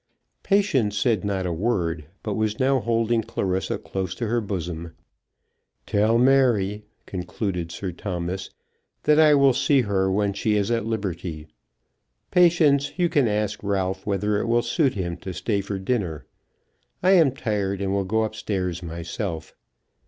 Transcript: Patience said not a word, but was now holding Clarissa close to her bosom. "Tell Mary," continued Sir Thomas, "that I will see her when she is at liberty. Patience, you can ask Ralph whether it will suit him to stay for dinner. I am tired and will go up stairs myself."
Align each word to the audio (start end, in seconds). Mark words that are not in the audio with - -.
Patience 0.41 0.97
said 0.97 1.23
not 1.23 1.45
a 1.45 1.53
word, 1.53 2.05
but 2.23 2.33
was 2.33 2.59
now 2.59 2.79
holding 2.79 3.21
Clarissa 3.21 3.77
close 3.77 4.15
to 4.15 4.25
her 4.25 4.41
bosom. 4.41 4.95
"Tell 5.85 6.17
Mary," 6.17 6.85
continued 7.05 7.71
Sir 7.71 7.91
Thomas, 7.91 8.49
"that 9.03 9.19
I 9.19 9.35
will 9.35 9.53
see 9.53 9.81
her 9.81 10.11
when 10.11 10.33
she 10.33 10.55
is 10.55 10.71
at 10.71 10.87
liberty. 10.87 11.45
Patience, 12.31 12.93
you 12.97 13.09
can 13.09 13.27
ask 13.27 13.61
Ralph 13.61 14.03
whether 14.07 14.39
it 14.41 14.47
will 14.47 14.63
suit 14.63 14.95
him 14.95 15.17
to 15.17 15.33
stay 15.35 15.61
for 15.61 15.77
dinner. 15.77 16.25
I 17.03 17.11
am 17.11 17.31
tired 17.31 17.79
and 17.79 17.93
will 17.93 18.03
go 18.03 18.23
up 18.23 18.33
stairs 18.33 18.81
myself." 18.81 19.53